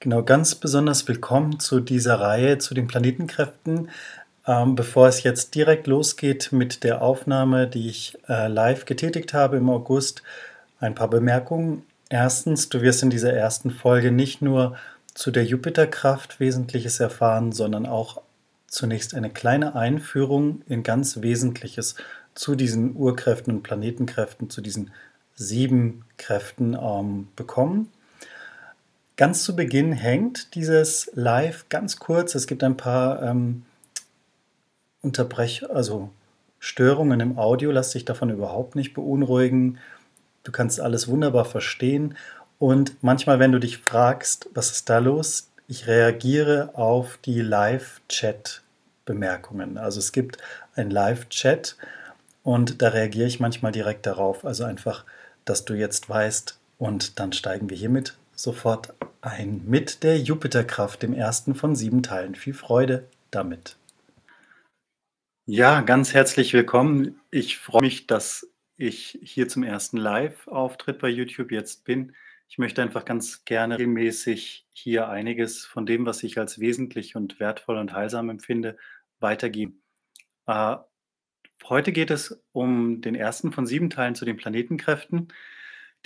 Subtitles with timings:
[0.00, 3.90] Genau, ganz besonders willkommen zu dieser Reihe zu den Planetenkräften.
[4.46, 9.56] Ähm, bevor es jetzt direkt losgeht mit der Aufnahme, die ich äh, live getätigt habe
[9.56, 10.22] im August,
[10.78, 11.82] ein paar Bemerkungen.
[12.10, 14.76] Erstens, du wirst in dieser ersten Folge nicht nur
[15.14, 18.22] zu der Jupiterkraft Wesentliches erfahren, sondern auch
[18.68, 21.96] zunächst eine kleine Einführung in ganz Wesentliches
[22.36, 24.92] zu diesen Urkräften und Planetenkräften, zu diesen
[25.34, 27.90] sieben Kräften ähm, bekommen.
[29.18, 32.36] Ganz zu Beginn hängt dieses Live ganz kurz.
[32.36, 33.64] Es gibt ein paar ähm,
[35.02, 36.10] Unterbrech, also
[36.60, 37.72] Störungen im Audio.
[37.72, 39.78] Lass dich davon überhaupt nicht beunruhigen.
[40.44, 42.16] Du kannst alles wunderbar verstehen.
[42.60, 49.78] Und manchmal, wenn du dich fragst, was ist da los, ich reagiere auf die Live-Chat-Bemerkungen.
[49.78, 50.38] Also es gibt
[50.76, 51.76] ein Live-Chat
[52.44, 54.44] und da reagiere ich manchmal direkt darauf.
[54.44, 55.04] Also einfach,
[55.44, 58.94] dass du jetzt weißt und dann steigen wir hiermit sofort
[59.28, 62.34] ein mit der Jupiterkraft, dem ersten von sieben Teilen.
[62.34, 63.76] Viel Freude damit.
[65.46, 67.20] Ja, ganz herzlich willkommen.
[67.30, 72.14] Ich freue mich, dass ich hier zum ersten Live-Auftritt bei YouTube jetzt bin.
[72.48, 77.40] Ich möchte einfach ganz gerne regelmäßig hier einiges von dem, was ich als wesentlich und
[77.40, 78.76] wertvoll und heilsam empfinde,
[79.20, 79.82] weitergeben.
[80.46, 80.76] Äh,
[81.64, 85.28] heute geht es um den ersten von sieben Teilen zu den Planetenkräften.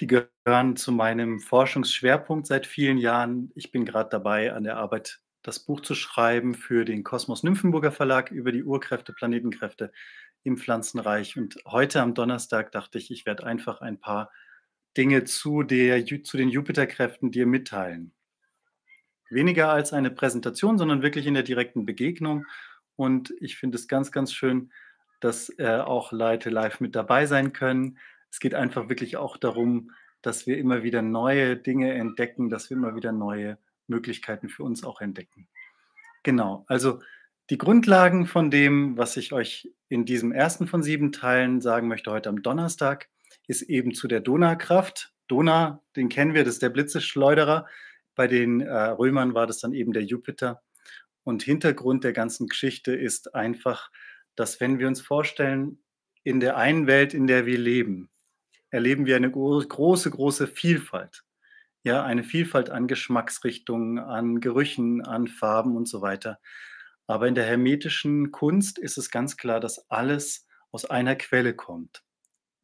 [0.01, 3.53] Die gehören zu meinem Forschungsschwerpunkt seit vielen Jahren.
[3.55, 7.93] Ich bin gerade dabei, an der Arbeit das Buch zu schreiben für den Kosmos Nymphenburger
[7.93, 9.93] Verlag über die Urkräfte, Planetenkräfte
[10.45, 11.37] im Pflanzenreich.
[11.37, 14.31] Und heute am Donnerstag dachte ich, ich werde einfach ein paar
[14.97, 18.13] Dinge zu, der, zu den Jupiterkräften dir mitteilen.
[19.31, 22.45] Weniger als eine Präsentation, sondern wirklich in der direkten Begegnung.
[22.97, 24.71] Und ich finde es ganz, ganz schön,
[25.21, 27.99] dass äh, auch Leute live mit dabei sein können.
[28.33, 32.79] Es geht einfach wirklich auch darum, dass wir immer wieder neue Dinge entdecken, dass wir
[32.79, 35.49] immer wieder neue Möglichkeiten für uns auch entdecken.
[36.23, 37.01] Genau, also
[37.51, 42.11] die Grundlagen von dem, was ich euch in diesem ersten von sieben Teilen sagen möchte
[42.11, 43.11] heute am Donnerstag,
[43.47, 45.13] ist eben zu der Donaukraft.
[45.29, 47.67] Donau, den kennen wir, das ist der Blitzeschleuderer.
[48.15, 50.63] Bei den äh, Römern war das dann eben der Jupiter.
[51.25, 53.91] Und Hintergrund der ganzen Geschichte ist einfach,
[54.37, 55.83] dass wenn wir uns vorstellen,
[56.25, 58.09] in der einen Welt, in der wir leben,
[58.73, 61.25] erleben wir eine große, große Vielfalt.
[61.85, 66.41] Ja, eine Vielfalt an Geschmacksrichtungen, an Gerüchen, an Farben und so weiter.
[67.07, 72.03] Aber in der hermetischen Kunst ist es ganz klar, dass alles aus einer Quelle kommt.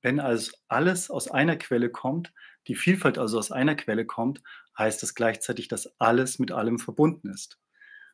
[0.01, 2.33] Wenn also alles aus einer Quelle kommt,
[2.69, 4.41] die Vielfalt also aus einer Quelle kommt,
[4.79, 7.59] heißt es gleichzeitig, dass alles mit allem verbunden ist.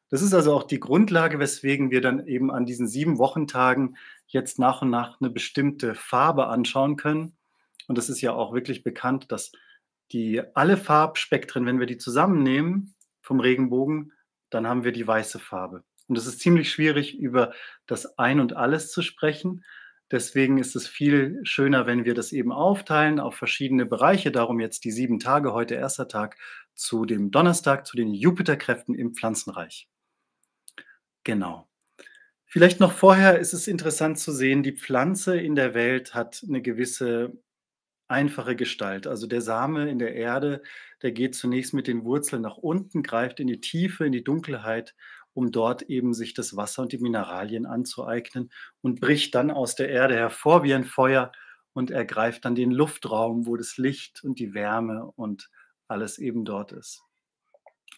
[0.09, 4.59] Das ist also auch die Grundlage, weswegen wir dann eben an diesen sieben Wochentagen jetzt
[4.59, 7.37] nach und nach eine bestimmte Farbe anschauen können
[7.89, 9.53] und es ist ja auch wirklich bekannt, dass
[10.13, 14.13] die alle Farbspektren, wenn wir die zusammennehmen vom Regenbogen,
[14.51, 15.85] dann haben wir die weiße Farbe.
[16.07, 17.53] Und es ist ziemlich schwierig, über
[17.87, 19.65] das Ein und Alles zu sprechen.
[20.11, 24.31] Deswegen ist es viel schöner, wenn wir das eben aufteilen auf verschiedene Bereiche.
[24.31, 26.37] Darum jetzt die sieben Tage, heute erster Tag
[26.75, 29.89] zu dem Donnerstag, zu den Jupiterkräften im Pflanzenreich.
[31.25, 31.69] Genau.
[32.45, 36.63] Vielleicht noch vorher ist es interessant zu sehen, die Pflanze in der Welt hat eine
[36.63, 37.33] gewisse
[38.09, 39.07] einfache Gestalt.
[39.07, 40.63] Also der Same in der Erde,
[41.03, 44.95] der geht zunächst mit den Wurzeln nach unten, greift in die Tiefe, in die Dunkelheit,
[45.33, 48.51] um dort eben sich das Wasser und die Mineralien anzueignen
[48.83, 51.33] und bricht dann aus der Erde hervor wie ein Feuer
[51.73, 55.51] und ergreift dann den Luftraum, wo das Licht und die Wärme und
[55.89, 57.03] alles eben dort ist.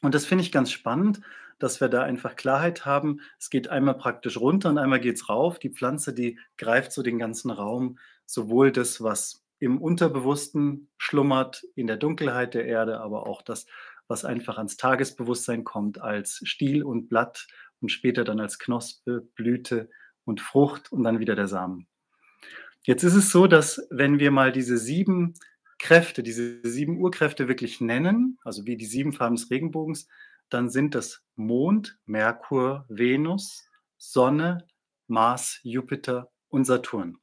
[0.03, 1.21] Und das finde ich ganz spannend,
[1.59, 3.21] dass wir da einfach Klarheit haben.
[3.39, 5.59] Es geht einmal praktisch runter und einmal geht es rauf.
[5.59, 11.87] Die Pflanze, die greift so den ganzen Raum, sowohl das, was im Unterbewussten schlummert, in
[11.87, 13.67] der Dunkelheit der Erde, aber auch das,
[14.09, 17.47] was einfach ans Tagesbewusstsein kommt als Stiel und Blatt
[17.81, 19.91] und später dann als Knospe, Blüte
[20.25, 21.87] und Frucht und dann wieder der Samen.
[22.83, 25.35] Jetzt ist es so, dass wenn wir mal diese sieben
[25.79, 30.09] Kräfte, diese sieben Urkräfte wirklich nennen, also wie die sieben Farben des Regenbogens,
[30.49, 34.67] dann sind das Mond, Merkur, Venus, Sonne,
[35.09, 37.19] Mars, Jupiter und Saturn.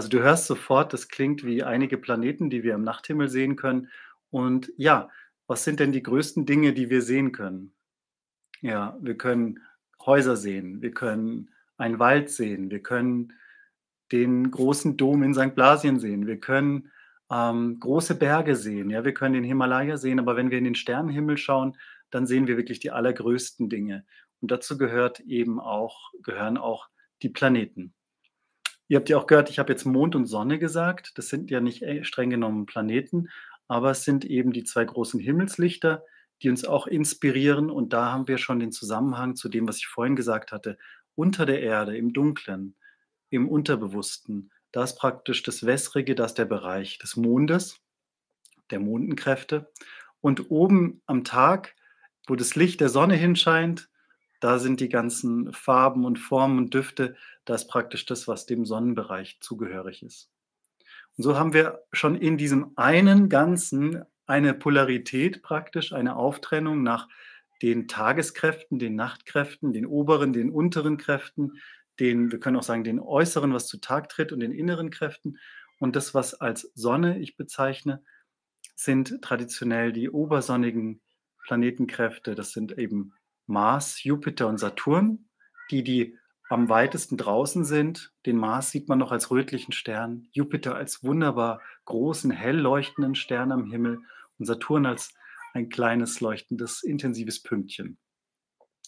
[0.00, 3.90] Also du hörst sofort, das klingt wie einige Planeten, die wir im Nachthimmel sehen können.
[4.30, 5.10] Und ja,
[5.46, 7.74] was sind denn die größten Dinge, die wir sehen können?
[8.62, 9.60] Ja, wir können
[10.00, 13.34] Häuser sehen, wir können einen Wald sehen, wir können
[14.10, 15.54] den großen Dom in St.
[15.54, 16.90] Blasien sehen, wir können
[17.30, 20.76] ähm, große Berge sehen, ja, wir können den Himalaya sehen, aber wenn wir in den
[20.76, 21.76] Sternenhimmel schauen,
[22.10, 24.06] dann sehen wir wirklich die allergrößten Dinge.
[24.40, 26.88] Und dazu gehört eben auch, gehören auch
[27.20, 27.92] die Planeten.
[28.90, 31.16] Ihr habt ja auch gehört, ich habe jetzt Mond und Sonne gesagt.
[31.16, 33.28] Das sind ja nicht äh, streng genommen Planeten,
[33.68, 36.04] aber es sind eben die zwei großen Himmelslichter,
[36.42, 37.70] die uns auch inspirieren.
[37.70, 40.76] Und da haben wir schon den Zusammenhang zu dem, was ich vorhin gesagt hatte.
[41.14, 42.74] Unter der Erde, im Dunklen,
[43.28, 47.80] im Unterbewussten, da ist praktisch das Wässrige, das ist der Bereich des Mondes,
[48.72, 49.70] der Mondenkräfte.
[50.20, 51.76] Und oben am Tag,
[52.26, 53.88] wo das Licht der Sonne hinscheint,
[54.40, 57.14] da sind die ganzen Farben und Formen und Düfte,
[57.50, 60.30] das ist praktisch das, was dem Sonnenbereich zugehörig ist.
[61.16, 67.08] Und so haben wir schon in diesem einen Ganzen eine Polarität praktisch, eine Auftrennung nach
[67.60, 71.58] den Tageskräften, den Nachtkräften, den oberen, den unteren Kräften,
[71.98, 75.36] den, wir können auch sagen, den äußeren, was zu Tag tritt und den inneren Kräften.
[75.80, 78.00] Und das, was als Sonne ich bezeichne,
[78.76, 81.00] sind traditionell die obersonnigen
[81.46, 82.36] Planetenkräfte.
[82.36, 83.12] Das sind eben
[83.46, 85.28] Mars, Jupiter und Saturn,
[85.72, 86.16] die die
[86.50, 88.12] am weitesten draußen sind.
[88.26, 93.52] Den Mars sieht man noch als rötlichen Stern, Jupiter als wunderbar großen, hell leuchtenden Stern
[93.52, 94.00] am Himmel
[94.38, 95.14] und Saturn als
[95.54, 97.98] ein kleines, leuchtendes, intensives Pünktchen.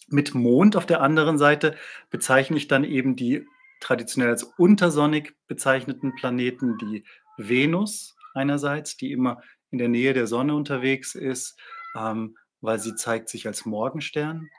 [0.09, 1.77] Mit Mond auf der anderen Seite
[2.09, 3.47] bezeichne ich dann eben die
[3.79, 7.05] traditionell als untersonnig bezeichneten Planeten, die
[7.37, 11.57] Venus einerseits, die immer in der Nähe der Sonne unterwegs ist,
[11.97, 14.49] ähm, weil sie zeigt sich als Morgenstern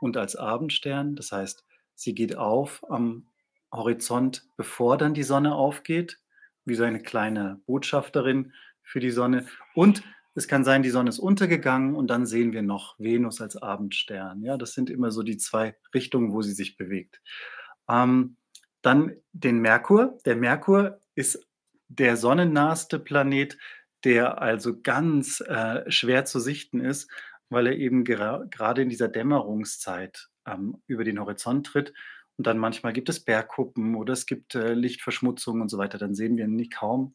[0.00, 1.16] und als Abendstern.
[1.16, 1.64] Das heißt,
[2.02, 3.26] sie geht auf am
[3.72, 6.18] Horizont, bevor dann die Sonne aufgeht,
[6.64, 8.52] wie so eine kleine Botschafterin
[8.82, 9.46] für die Sonne.
[9.74, 10.02] Und
[10.34, 14.42] es kann sein, die Sonne ist untergegangen und dann sehen wir noch Venus als Abendstern.
[14.42, 17.20] Ja, das sind immer so die zwei Richtungen, wo sie sich bewegt.
[17.88, 18.36] Ähm,
[18.82, 20.18] dann den Merkur.
[20.24, 21.46] Der Merkur ist
[21.88, 23.58] der sonnennaheste Planet,
[24.04, 27.10] der also ganz äh, schwer zu sichten ist
[27.52, 31.92] weil er eben gera gerade in dieser Dämmerungszeit ähm, über den Horizont tritt.
[32.36, 35.98] Und dann manchmal gibt es Bergkuppen oder es gibt äh, Lichtverschmutzung und so weiter.
[35.98, 37.14] Dann sehen wir ihn kaum.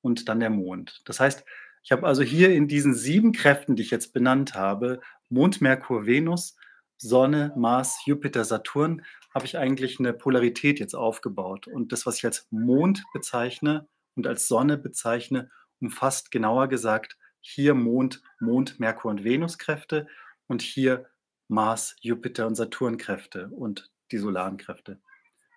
[0.00, 1.00] Und dann der Mond.
[1.06, 1.44] Das heißt,
[1.82, 5.00] ich habe also hier in diesen sieben Kräften, die ich jetzt benannt habe,
[5.30, 6.56] Mond, Merkur, Venus,
[6.98, 9.02] Sonne, Mars, Jupiter, Saturn,
[9.34, 11.66] habe ich eigentlich eine Polarität jetzt aufgebaut.
[11.66, 15.50] Und das, was ich als Mond bezeichne und als Sonne bezeichne,
[15.80, 20.06] umfasst genauer gesagt hier Mond, Mond, Merkur und Venus Kräfte
[20.46, 21.06] und hier
[21.48, 25.00] Mars, Jupiter und Saturn Kräfte und die solaren Kräfte.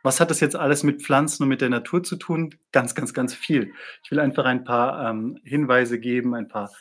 [0.03, 2.55] Was hat das jetzt alles mit Pflanzen und mit der Natur zu tun?
[2.71, 3.73] Ganz, ganz, ganz viel.
[4.03, 6.71] Ich will einfach ein paar ähm, Hinweise geben, ein paar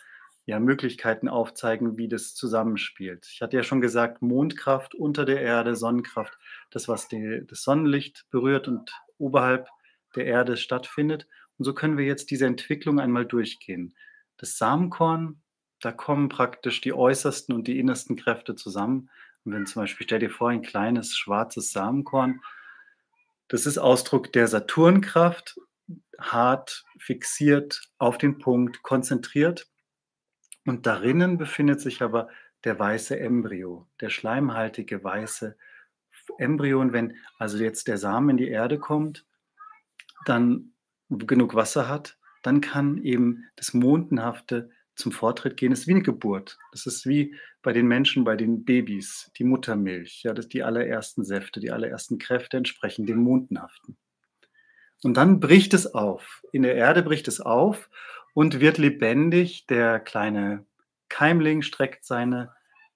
[0.45, 3.29] ja, Möglichkeiten aufzeigen, wie das zusammenspielt.
[3.33, 6.39] Ich hatte ja schon gesagt, Mondkraft unter der Erde, Sonnenkraft,
[6.71, 9.69] das, was die, das Sonnenlicht berührt und oberhalb
[10.15, 11.27] der Erde stattfindet.
[11.59, 13.95] Und so können wir jetzt diese Entwicklung einmal durchgehen
[14.39, 15.41] das Samenkorn,
[15.87, 19.09] da kommen praktisch die äußersten und die innersten Kräfte zusammen.
[19.45, 22.41] Und wenn zum Beispiel, stell dir vor, ein kleines schwarzes Samenkorn,
[23.47, 25.61] das ist Ausdruck der Saturnkraft,
[26.19, 29.69] hart, fixiert, auf den Punkt, konzentriert.
[30.65, 32.31] Und darinnen befindet sich aber
[32.65, 35.57] der weiße Embryo, der schleimhaltige weiße
[36.39, 36.81] Embryo.
[36.81, 39.25] Und wenn also jetzt der Samen in die Erde kommt,
[40.25, 40.73] dann
[41.09, 45.73] genug Wasser hat, dann kann eben das Mondenhafte zum Vortritt gehen.
[45.73, 46.59] Ist wie eine Geburt.
[46.73, 50.23] Das ist wie bei den Menschen, bei den Babys, die Muttermilch.
[50.23, 53.97] Ja, das die allerersten Säfte, die allerersten Kräfte entsprechen dem Mondenhaften.
[55.03, 56.43] Und dann bricht es auf.
[56.53, 57.91] In der Erde bricht es auf
[58.35, 59.67] und wird lebendig.
[59.67, 60.65] Der kleine
[61.09, 62.53] Keimling streckt seine,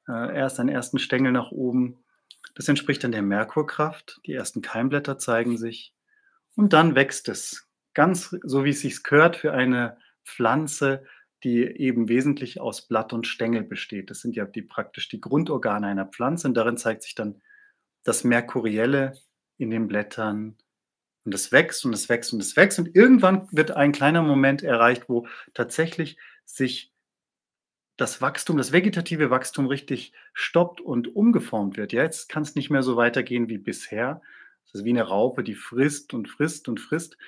[0.09, 1.99] äh, erst seinen ersten Stängel nach oben.
[2.55, 4.21] Das entspricht dann der Merkurkraft.
[4.27, 5.95] Die ersten Keimblätter zeigen sich.
[6.57, 11.05] Und dann wächst es ganz so, wie es sich gehört für eine Pflanze,
[11.43, 14.11] die eben wesentlich aus Blatt und Stängel besteht.
[14.11, 17.41] Das sind ja die, praktisch die Grundorgane einer Pflanze und darin zeigt sich dann
[18.05, 19.15] das Merkurielle
[19.57, 20.57] in den Blättern.
[21.25, 24.63] Und es wächst und es wächst und es wächst und irgendwann wird ein kleiner Moment
[24.63, 26.93] erreicht, wo tatsächlich sich
[27.97, 31.93] das Wachstum, das vegetative Wachstum richtig stoppt und umgeformt wird.
[31.93, 34.23] Ja, jetzt kann es nicht mehr so weitergehen wie bisher.
[34.65, 37.19] Es ist wie eine Raupe, die frisst und frisst und frisst.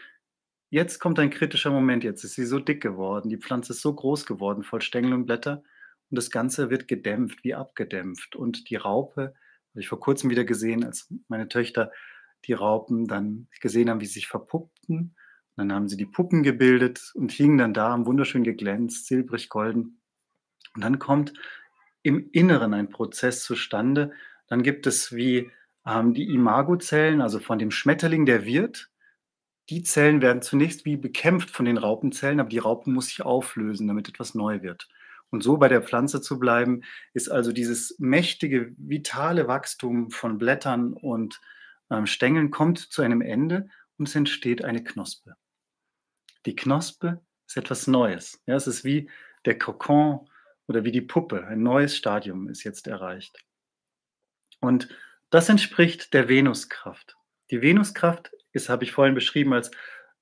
[0.73, 2.03] Jetzt kommt ein kritischer Moment.
[2.03, 3.29] Jetzt ist sie so dick geworden.
[3.29, 5.63] Die Pflanze ist so groß geworden, voll Stängel und Blätter.
[6.09, 8.37] Und das Ganze wird gedämpft, wie abgedämpft.
[8.37, 9.35] Und die Raupe,
[9.73, 11.93] habe ich vor kurzem wieder gesehen, als meine Töchter
[12.47, 15.15] die Raupen dann gesehen haben, wie sie sich verpuppten.
[15.57, 19.51] Und dann haben sie die Puppen gebildet und hingen dann da, haben wunderschön geglänzt, silbrig
[19.51, 20.01] golden.
[20.75, 21.35] Und dann kommt
[22.03, 24.13] im Inneren ein Prozess zustande.
[24.49, 25.51] Dann gibt es wie
[25.85, 28.92] Ähm, die Imagozellen, also von dem Schmetterling, der wird
[29.71, 33.87] die Zellen werden zunächst wie bekämpft von den Raupenzellen, aber die Raupen muss sich auflösen,
[33.87, 34.89] damit etwas neu wird.
[35.31, 36.83] Und so bei der Pflanze zu bleiben,
[37.15, 41.41] ist also dieses mächtige, vitale Wachstum von Blättern und
[41.91, 45.37] ähm, Stängeln kommt zu einem Ende und es entsteht eine Knospe.
[46.45, 48.43] Die Knospe ist etwas Neues.
[48.47, 49.09] Ja, es ist wie
[49.45, 50.29] der Kokon
[50.67, 51.47] oder wie die Puppe.
[51.47, 53.39] Ein neues Stadium ist jetzt erreicht.
[54.61, 54.89] Und
[55.31, 57.17] das entspricht der Venuskraft.
[57.51, 59.71] Die Venuskraft ist, habe ich vorhin beschrieben, als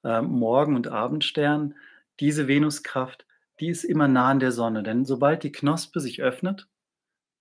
[0.04, 1.75] äh, Morgen- und Abendstern.
[2.20, 3.26] Diese Venuskraft,
[3.60, 4.82] die ist immer nah an der Sonne.
[4.82, 6.68] Denn sobald die Knospe sich öffnet,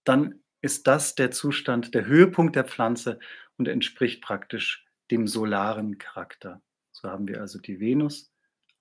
[0.03, 3.19] dann ist das der Zustand, der Höhepunkt der Pflanze
[3.57, 6.61] und entspricht praktisch dem solaren Charakter.
[6.91, 8.31] So haben wir also die Venus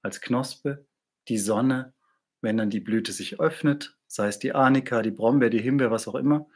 [0.02, 0.86] als Knospe,
[1.28, 1.94] die Sonne,
[2.40, 6.08] wenn dann die Blüte sich öffnet, sei es die Arnika, die Brombeer, die Himbeer, was
[6.08, 6.46] auch immer.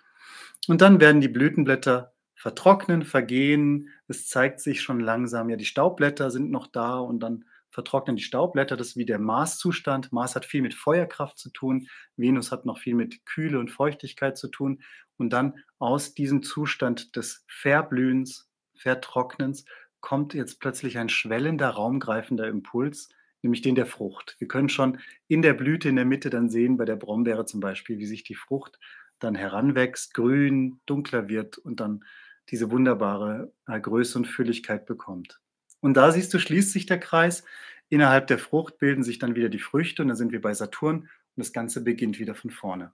[0.68, 3.91] Und dann werden die Blütenblätter vertrocknen, vergehen.
[4.09, 8.23] Es zeigt sich schon langsam, ja, die Staubblätter sind noch da und dann vertrocknen die
[8.25, 8.77] Staubblätter.
[8.77, 10.11] Das ist wie der Marszustand.
[10.11, 11.87] Mars hat viel mit Feuerkraft zu tun.
[12.17, 14.83] Venus hat noch viel mit Kühle und Feuchtigkeit zu tun.
[15.19, 19.65] Und dann aus diesem Zustand des Verblühens, Vertrocknens,
[20.01, 23.09] kommt jetzt plötzlich ein schwellender, raumgreifender Impuls,
[23.43, 24.35] nämlich den der Frucht.
[24.41, 27.61] Wir können schon in der Blüte in der Mitte dann sehen, bei der Brombeere zum
[27.61, 28.81] Beispiel, wie sich die Frucht
[29.21, 32.03] dann heranwächst, grün, dunkler wird und dann
[32.49, 35.41] diese wunderbare äh, Größe und Fülligkeit bekommt.
[35.81, 37.45] Und da siehst du, schließt sich der Kreis.
[37.89, 41.01] Innerhalb der Frucht bilden sich dann wieder die Früchte und dann sind wir bei Saturn
[41.01, 42.93] und das Ganze beginnt wieder von vorne.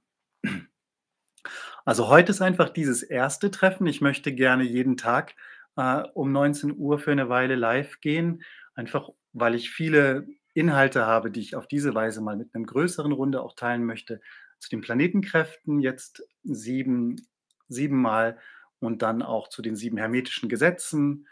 [1.85, 3.87] Also heute ist einfach dieses erste Treffen.
[3.87, 5.35] Ich möchte gerne jeden Tag
[5.77, 8.43] äh, um 19 Uhr für eine Weile live gehen,
[8.75, 13.13] einfach weil ich viele Inhalte habe, die ich auf diese Weise mal mit einem größeren
[13.13, 14.21] Runde auch teilen möchte.
[14.59, 17.29] Zu den Planetenkräften jetzt sieben,
[17.69, 18.39] siebenmal
[18.81, 21.27] und dann auch zu den sieben hermetischen Gesetzen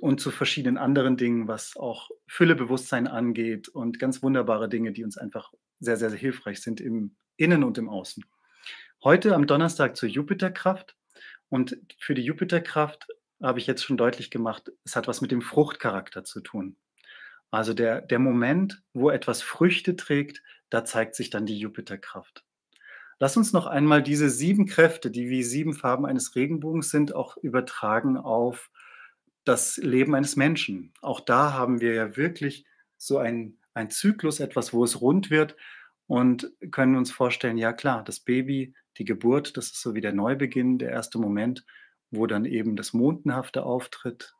[0.00, 5.16] und zu verschiedenen anderen Dingen, was auch Füllebewusstsein angeht und ganz wunderbare Dinge, die uns
[5.18, 8.24] einfach sehr, sehr, sehr hilfreich sind im Innen und im Außen.
[9.02, 10.96] Heute am Donnerstag zur Jupiterkraft
[11.48, 13.06] und für die Jupiterkraft
[13.42, 16.76] habe ich jetzt schon deutlich gemacht, es hat was mit dem Fruchtcharakter zu tun.
[17.50, 22.44] Also der, der Moment, wo etwas Früchte trägt, da zeigt sich dann die Jupiterkraft.
[23.20, 27.36] Lass uns noch einmal diese sieben Kräfte, die wie sieben Farben eines Regenbogens sind, auch
[27.36, 28.70] übertragen auf
[29.44, 30.92] das Leben eines Menschen.
[31.00, 32.64] Auch da haben wir ja wirklich
[32.96, 35.56] so ein, ein Zyklus, etwas, wo es rund wird
[36.06, 40.12] und können uns vorstellen, ja klar, das Baby, die Geburt, das ist so wie der
[40.12, 41.64] Neubeginn, der erste Moment,
[42.10, 44.34] wo dann eben das Mondenhafte auftritt,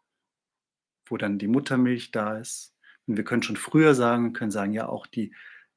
[1.07, 2.75] wo dann die Muttermilch da ist.
[3.07, 5.35] Und wir können schon früher sagen, können sagen, ja auch die,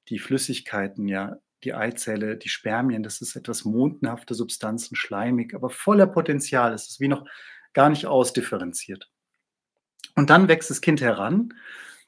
[0.09, 6.07] die Flüssigkeiten, ja, die Eizelle, die Spermien, das ist etwas mondenhafte Substanzen, schleimig, aber voller
[6.07, 6.73] Potenzial.
[6.73, 7.25] Es ist wie noch
[7.73, 9.09] gar nicht ausdifferenziert.
[10.15, 11.53] Und dann wächst das Kind heran.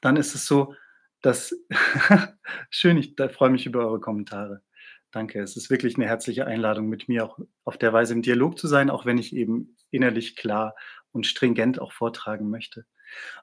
[0.00, 0.74] Dann ist es so,
[1.22, 1.54] dass,
[2.70, 4.62] schön, ich freue mich über eure Kommentare.
[5.10, 5.40] Danke.
[5.40, 8.66] Es ist wirklich eine herzliche Einladung, mit mir auch auf der Weise im Dialog zu
[8.66, 10.74] sein, auch wenn ich eben innerlich klar
[11.12, 12.84] und stringent auch vortragen möchte.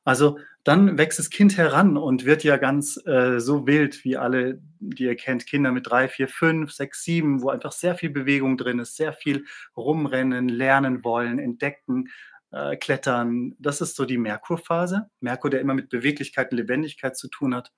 [0.04, 4.62] Also dann wächst das Kind heran und wird ja ganz äh, so wild, wie alle,
[4.80, 8.58] die ihr kennt, Kinder mit drei, vier, fünf, sechs, sieben, wo einfach sehr viel Bewegung
[8.58, 12.10] drin ist, sehr viel rumrennen, lernen wollen, entdecken,
[12.52, 13.56] äh, klettern.
[13.60, 15.10] Das ist so die Merkurphase.
[15.20, 17.72] Merkur, der immer mit Beweglichkeit und Lebendigkeit zu tun hat.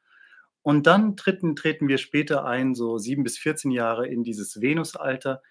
[0.61, 5.41] Und dann treten, treten wir später ein, so sieben bis 14 Jahre in dieses Venusalter,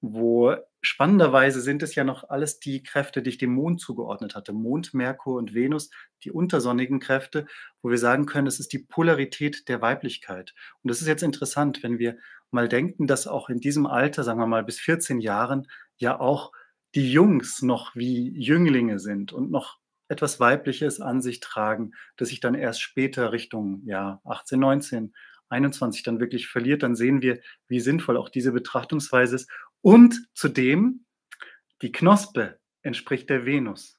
[0.00, 4.52] wo spannenderweise sind es ja noch alles die Kräfte, die ich dem Mond zugeordnet hatte.
[4.52, 5.90] Mond, Merkur und Venus,
[6.24, 7.46] die untersonnigen Kräfte,
[7.82, 10.54] wo wir sagen können, es ist die Polarität der Weiblichkeit.
[10.82, 12.18] Und das ist jetzt interessant, wenn wir
[12.50, 16.52] mal denken, dass auch in diesem Alter, sagen wir mal bis 14 Jahren, ja auch
[16.94, 22.40] die Jungs noch wie Jünglinge sind und noch etwas Weibliches an sich tragen, das sich
[22.40, 25.14] dann erst später Richtung ja, 18, 19,
[25.50, 29.50] 21 dann wirklich verliert, dann sehen wir, wie sinnvoll auch diese Betrachtungsweise ist
[29.82, 31.04] und zudem,
[31.82, 33.98] die Knospe entspricht der Venus.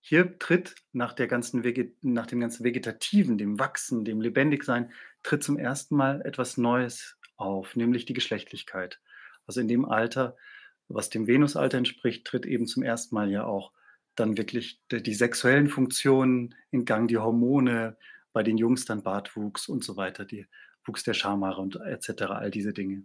[0.00, 1.62] Hier tritt nach, der ganzen
[2.00, 4.90] nach dem ganzen Vegetativen, dem Wachsen, dem Lebendigsein,
[5.22, 9.00] tritt zum ersten Mal etwas Neues auf, nämlich die Geschlechtlichkeit.
[9.46, 10.36] Also in dem Alter,
[10.88, 13.72] was dem Venusalter entspricht, tritt eben zum ersten Mal ja auch
[14.14, 17.96] dann wirklich die, sexuellen Funktionen in Gang, die Hormone,
[18.32, 20.46] bei den Jungs dann Bartwuchs und so weiter, die
[20.84, 23.04] Wuchs der Schamhaare und etc., all diese Dinge.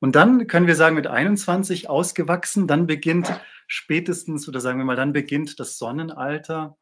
[0.00, 4.96] Und dann können wir sagen, mit 21 ausgewachsen, dann beginnt spätestens, oder sagen wir mal,
[4.96, 6.76] dann beginnt das Sonnenalter,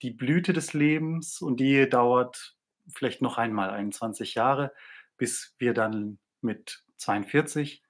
[0.00, 2.56] die Blüte des Lebens und die dauert
[2.88, 4.72] vielleicht noch einmal 21 Jahre,
[5.16, 7.82] bis wir dann mit 42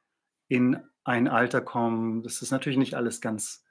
[0.49, 2.23] in ein Alter kommen.
[2.23, 3.65] Das ist natürlich nicht alles ganz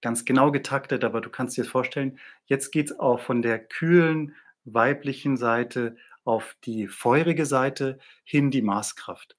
[0.00, 4.34] ganz genau getaktet, aber du kannst dir vorstellen, jetzt geht's auch von der kühlen
[4.64, 9.36] weiblichen Seite auf die feurige Seite hin die Maßkraft.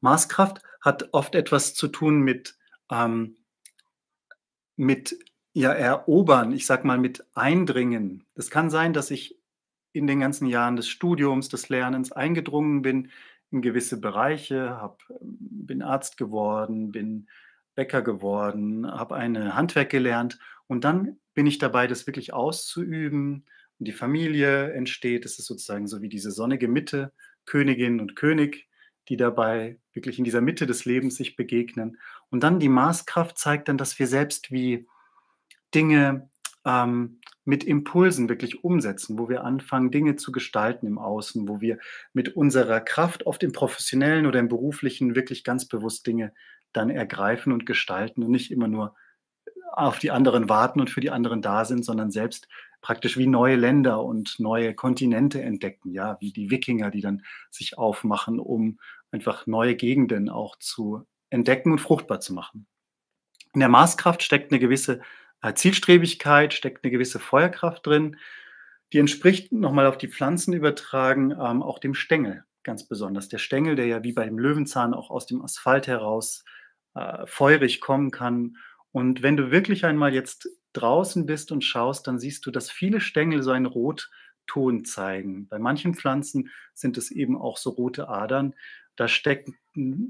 [0.00, 2.56] Maßkraft hat oft etwas zu tun mit,
[2.90, 3.36] ähm
[4.80, 5.14] mit,
[5.52, 8.24] ja, erobern, ich sage mal, mit Eindringen.
[8.34, 9.38] Es kann sein, dass ich
[9.92, 13.10] in den ganzen Jahren des Studiums, des Lernens eingedrungen bin
[13.50, 17.28] in gewisse Bereiche, habe bin Arzt geworden, bin
[17.74, 23.44] Bäcker geworden, habe eine Handwerk gelernt und dann bin ich dabei, das wirklich auszuüben
[23.78, 25.26] und die Familie entsteht.
[25.26, 27.12] Es ist sozusagen so wie diese sonnige Mitte,
[27.44, 28.69] Königin und König,
[29.10, 31.98] die dabei wirklich in dieser Mitte des Lebens sich begegnen.
[32.30, 34.86] Und dann die Maßkraft zeigt dann, dass wir selbst wie
[35.74, 36.30] Dinge
[36.64, 41.78] ähm, mit Impulsen wirklich umsetzen, wo wir anfangen, Dinge zu gestalten im Außen, wo wir
[42.12, 46.32] mit unserer Kraft, oft im professionellen oder im beruflichen, wirklich ganz bewusst Dinge
[46.72, 48.94] dann ergreifen und gestalten und nicht immer nur
[49.72, 52.46] auf die anderen warten und für die anderen da sind, sondern selbst
[52.80, 57.76] praktisch wie neue Länder und neue Kontinente entdecken, ja, wie die Wikinger, die dann sich
[57.76, 58.78] aufmachen, um
[59.10, 62.66] einfach neue Gegenden auch zu entdecken und fruchtbar zu machen.
[63.52, 65.00] In der Maßkraft steckt eine gewisse
[65.42, 68.16] äh, Zielstrebigkeit, steckt eine gewisse Feuerkraft drin.
[68.92, 73.28] Die entspricht nochmal auf die Pflanzen übertragen, ähm, auch dem Stängel ganz besonders.
[73.28, 76.44] Der Stängel, der ja wie beim Löwenzahn auch aus dem Asphalt heraus
[76.94, 78.56] äh, feurig kommen kann.
[78.92, 83.00] Und wenn du wirklich einmal jetzt draußen bist und schaust, dann siehst du, dass viele
[83.00, 85.48] Stängel so einen Rotton zeigen.
[85.48, 88.54] Bei manchen Pflanzen sind es eben auch so rote Adern.
[89.00, 89.56] Da, stecken,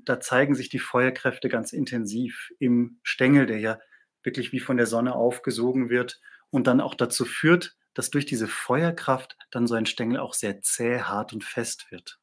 [0.04, 3.78] da zeigen sich die Feuerkräfte ganz intensiv im Stängel, der ja
[4.24, 6.20] wirklich wie von der Sonne aufgesogen wird
[6.50, 10.60] und dann auch dazu führt, dass durch diese Feuerkraft dann so ein Stängel auch sehr
[10.62, 12.18] zäh, hart und fest wird.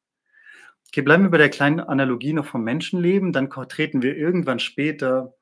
[0.88, 3.32] Okay, bleiben wir bei der kleinen Analogie noch vom Menschenleben.
[3.32, 5.32] Dann treten wir irgendwann später,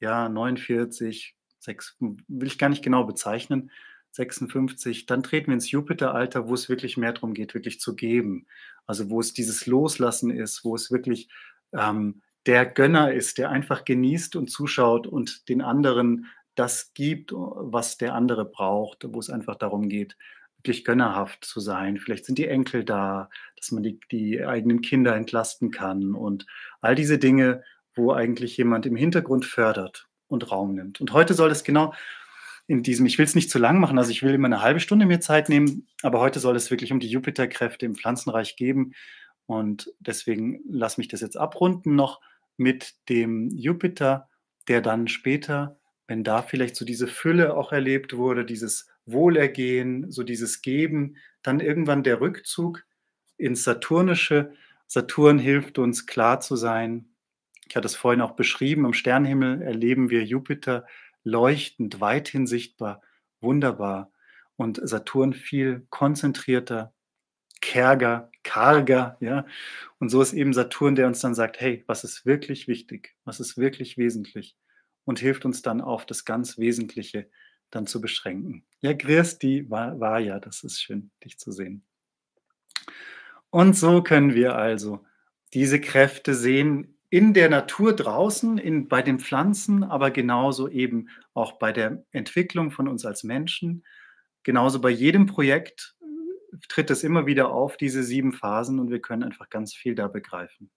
[0.00, 1.96] ja, 49, 6,
[2.28, 3.70] will ich gar nicht genau bezeichnen,
[4.14, 8.46] 56, dann treten wir ins Jupiteralter, wo es wirklich mehr darum geht, wirklich zu geben.
[8.86, 11.28] Also wo es dieses Loslassen ist, wo es wirklich
[11.72, 17.98] ähm, der Gönner ist, der einfach genießt und zuschaut und den anderen das gibt, was
[17.98, 20.16] der andere braucht, wo es einfach darum geht,
[20.58, 21.98] wirklich gönnerhaft zu sein.
[21.98, 26.46] Vielleicht sind die Enkel da, dass man die, die eigenen Kinder entlasten kann und
[26.80, 31.00] all diese Dinge, wo eigentlich jemand im Hintergrund fördert und Raum nimmt.
[31.00, 31.92] Und heute soll es genau
[32.66, 34.80] in diesem, ich will es nicht zu lang machen, also ich will immer eine halbe
[34.80, 38.94] Stunde mir Zeit nehmen, aber heute soll es wirklich um die Jupiterkräfte im Pflanzenreich geben.
[39.46, 42.20] Und deswegen lass mich das jetzt abrunden noch
[42.56, 44.28] mit dem Jupiter,
[44.68, 50.22] der dann später, wenn da vielleicht so diese Fülle auch erlebt wurde, dieses Wohlergehen, so
[50.22, 52.84] dieses Geben, dann irgendwann der Rückzug
[53.36, 54.54] ins Saturnische.
[54.86, 57.08] Saturn hilft uns klar zu sein.
[57.68, 60.86] Ich hatte es vorhin auch beschrieben, am Sternenhimmel erleben wir Jupiter
[61.24, 63.02] leuchtend, weithin sichtbar,
[63.40, 64.12] wunderbar.
[64.56, 66.94] Und Saturn viel konzentrierter,
[67.60, 69.46] kärger, karger, ja.
[69.98, 73.16] Und so ist eben Saturn, der uns dann sagt, hey, was ist wirklich wichtig?
[73.24, 74.56] Was ist wirklich wesentlich?
[75.04, 77.28] Und hilft uns dann auf das ganz Wesentliche
[77.70, 78.64] dann zu beschränken.
[78.80, 81.84] Ja, die war, war ja, das ist schön, dich zu sehen.
[83.50, 85.04] Und so können wir also
[85.52, 91.60] diese Kräfte sehen in der Natur draußen, in, bei den Pflanzen, aber genauso eben auch
[91.60, 93.84] bei der Entwicklung von uns als Menschen.
[94.42, 95.94] Genauso bei jedem Projekt
[96.68, 100.08] tritt es immer wieder auf, diese sieben Phasen, und wir können einfach ganz viel da
[100.08, 100.72] begreifen.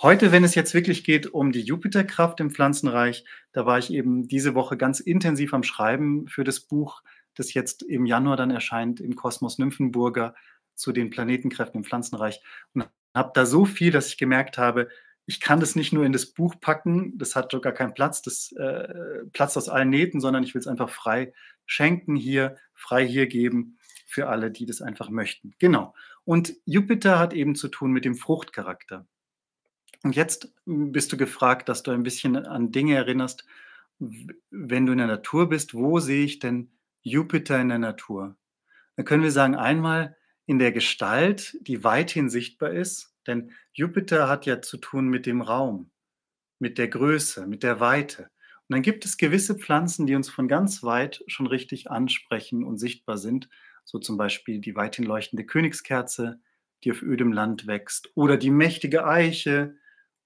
[0.00, 4.26] Heute, wenn es jetzt wirklich geht um die Jupiterkraft im Pflanzenreich, da war ich eben
[4.26, 7.02] diese Woche ganz intensiv am Schreiben für das Buch,
[7.34, 10.34] das jetzt im Januar dann erscheint im Kosmos Nymphenburger
[10.76, 12.40] zu den Planetenkräften im Pflanzenreich
[12.72, 14.88] und habe da so viel, dass ich gemerkt habe,
[15.26, 18.52] ich kann das nicht nur in das Buch packen, das hat sogar keinen Platz, das
[18.52, 21.32] äh, Platz aus allen Nähten, sondern ich will es einfach frei
[21.66, 25.54] schenken hier, frei hier geben für alle, die das einfach möchten.
[25.58, 25.94] Genau.
[26.24, 29.06] Und Jupiter hat eben zu tun mit dem Fruchtcharakter.
[30.02, 33.44] Und jetzt bist du gefragt, dass du ein bisschen an Dinge erinnerst,
[33.98, 38.36] wenn du in der Natur bist, wo sehe ich denn Jupiter in der Natur?
[38.96, 44.46] Dann können wir sagen, einmal in der Gestalt, die weithin sichtbar ist, denn Jupiter hat
[44.46, 45.90] ja zu tun mit dem Raum,
[46.58, 48.30] mit der Größe, mit der Weite.
[48.68, 52.78] Und dann gibt es gewisse Pflanzen, die uns von ganz weit schon richtig ansprechen und
[52.78, 53.48] sichtbar sind
[53.84, 56.40] so zum Beispiel die weithin leuchtende Königskerze,
[56.84, 59.76] die auf ödem Land wächst, oder die mächtige Eiche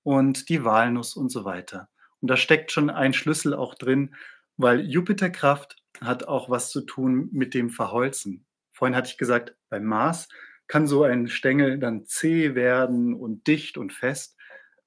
[0.02, 1.88] und die Walnuss und so weiter.
[2.20, 4.14] Und da steckt schon ein Schlüssel auch drin,
[4.56, 8.46] weil Jupiterkraft hat auch was zu tun mit dem Verholzen.
[8.72, 10.28] Vorhin hatte ich gesagt, beim Mars
[10.68, 14.36] kann so ein Stängel dann zäh werden und dicht und fest.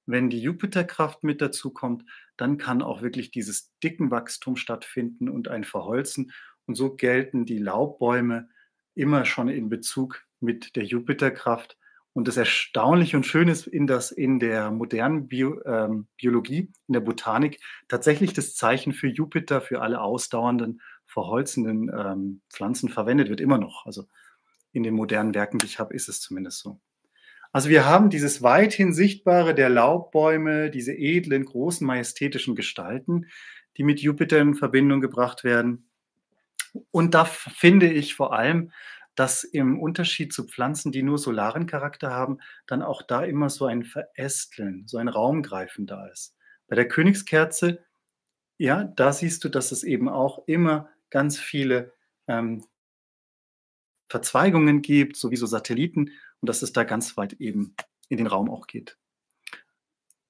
[0.05, 2.03] Wenn die Jupiterkraft mit dazu kommt,
[2.35, 6.31] dann kann auch wirklich dieses dicken Wachstum stattfinden und ein Verholzen.
[6.65, 8.49] Und so gelten die Laubbäume
[8.95, 11.77] immer schon in Bezug mit der Jupiterkraft.
[12.13, 16.93] Und das Erstaunliche und Schöne ist, in, das, in der modernen Bio, ähm, Biologie, in
[16.93, 23.41] der Botanik, tatsächlich das Zeichen für Jupiter, für alle ausdauernden, verholzenden ähm, Pflanzen verwendet wird,
[23.41, 23.85] immer noch.
[23.85, 24.07] Also
[24.71, 26.79] in den modernen Werken, die ich habe, ist es zumindest so.
[27.51, 33.25] Also wir haben dieses weithin Sichtbare der Laubbäume, diese edlen, großen, majestätischen Gestalten,
[33.77, 35.89] die mit Jupiter in Verbindung gebracht werden.
[36.91, 38.71] Und da finde ich vor allem,
[39.15, 43.65] dass im Unterschied zu Pflanzen, die nur solaren Charakter haben, dann auch da immer so
[43.65, 46.35] ein Verästeln, so ein Raumgreifen da ist.
[46.67, 47.83] Bei der Königskerze,
[48.57, 51.91] ja, da siehst du, dass es eben auch immer ganz viele
[52.27, 52.63] ähm,
[54.09, 57.75] Verzweigungen gibt, so wie so Satelliten, und dass es da ganz weit eben
[58.09, 58.97] in den Raum auch geht.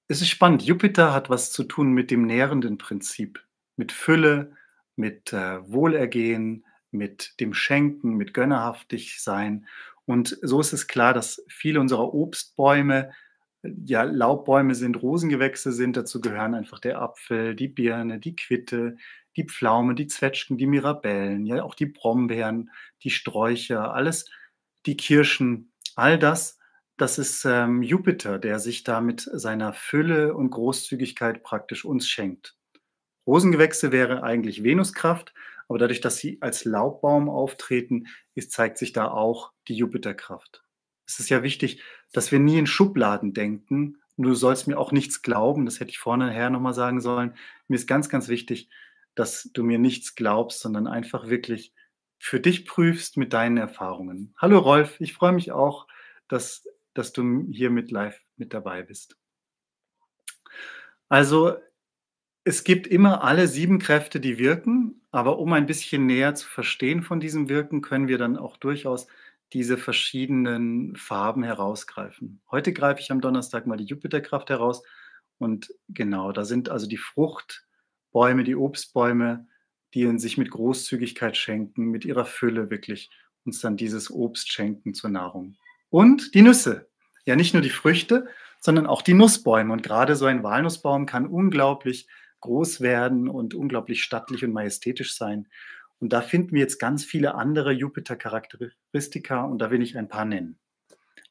[0.08, 0.64] Es ist spannend.
[0.64, 3.44] Jupiter hat was zu tun mit dem nährenden Prinzip,
[3.78, 4.56] mit Fülle,
[4.96, 9.68] mit äh, Wohlergehen, mit dem Schenken, mit gönnerhaftig sein.
[10.06, 13.12] Und so ist es klar, dass viele unserer Obstbäume
[13.64, 15.98] ja Laubbäume sind, Rosengewächse sind.
[15.98, 18.98] Dazu gehören einfach der Apfel, die Birne, die Quitte,
[19.36, 22.72] die Pflaume, die Zwetschgen, die Mirabellen, ja auch die Brombeeren,
[23.04, 24.30] die Sträucher, alles,
[24.86, 26.60] die Kirschen, all das,
[27.00, 32.58] das ist ähm, Jupiter, der sich da mit seiner Fülle und Großzügigkeit praktisch uns schenkt.
[33.26, 35.34] Rosengewächse wäre eigentlich Venuskraft,
[35.70, 40.64] aber dadurch, dass sie als Laubbaum auftreten, ist, zeigt sich da auch die Jupiterkraft.
[41.06, 44.02] Es ist ja wichtig, dass wir nie in Schubladen denken.
[44.18, 47.34] Du sollst mir auch nichts glauben, das hätte ich vorne nachher nochmal sagen sollen.
[47.70, 48.70] Mir ist ganz, ganz wichtig,
[49.20, 51.74] dass du mir nichts glaubst, sondern einfach wirklich
[52.20, 54.34] für dich prüfst mit deinen Erfahrungen.
[54.38, 55.88] Hallo Rolf, ich freue mich auch,
[56.30, 59.18] dass, dass du hier mit live mit dabei bist.
[61.10, 61.58] Also
[62.46, 67.04] es gibt immer alle sieben Kräfte, die wirken, aber um ein bisschen näher zu verstehen
[67.04, 69.08] von diesem Wirken, können wir dann auch durchaus
[69.52, 72.42] diese verschiedenen Farben herausgreifen.
[72.52, 74.82] Heute greife ich am Donnerstag mal die Jupiterkraft heraus
[75.40, 76.98] und genau, da sind also die
[78.12, 79.48] Fruchtbäume, die Obstbäume,
[79.94, 83.10] die sich mit Großzügigkeit schenken, mit ihrer Fülle wirklich
[83.46, 85.56] uns dann dieses Obst schenken zur Nahrung.
[85.90, 86.90] Und die Nüsse.
[87.26, 88.28] Ja, nicht nur die Früchte,
[88.60, 89.72] sondern auch die Nussbäume.
[89.72, 92.08] Und gerade so ein Walnussbaum kann unglaublich
[92.42, 95.48] groß werden und unglaublich stattlich und majestätisch sein.
[96.00, 100.26] Und da finden wir jetzt ganz viele andere Jupiter-Charakteristika und da will ich ein paar
[100.26, 100.58] nennen.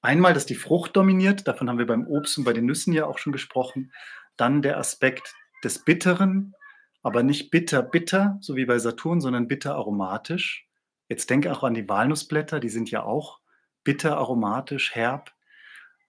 [0.01, 3.07] Einmal, dass die Frucht dominiert, davon haben wir beim Obst und bei den Nüssen ja
[3.07, 3.93] auch schon gesprochen.
[4.37, 6.55] Dann der Aspekt des Bitteren,
[7.03, 10.69] aber nicht bitter, bitter, so wie bei Saturn, sondern bitter aromatisch.
[11.09, 13.41] Jetzt denke auch an die Walnussblätter, die sind ja auch
[13.85, 15.33] bitter aromatisch, herb.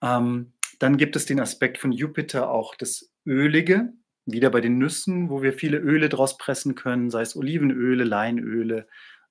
[0.02, 3.92] Ähm, dann gibt es den Aspekt von Jupiter auch das Ölige,
[4.26, 8.86] wieder bei den Nüssen, wo wir viele Öle draus pressen können, sei es Olivenöle, Leinöle,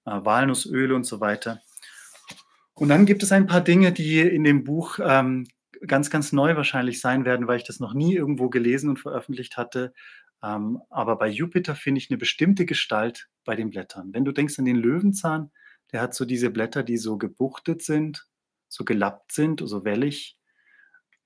[0.06, 1.62] äh, Walnussöle und so weiter.
[2.74, 5.48] Und dann gibt es ein paar Dinge, die in dem Buch ähm,
[5.86, 9.58] ganz, ganz neu wahrscheinlich sein werden, weil ich das noch nie irgendwo gelesen und veröffentlicht
[9.58, 9.93] hatte.
[10.43, 14.13] Ähm, aber bei Jupiter finde ich eine bestimmte Gestalt bei den Blättern.
[14.13, 15.52] Wenn du denkst an den Löwenzahn,
[15.91, 18.28] der hat so diese Blätter, die so gebuchtet sind,
[18.67, 20.38] so gelappt sind, so wellig.